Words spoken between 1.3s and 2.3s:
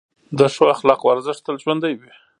تل ژوندی وي.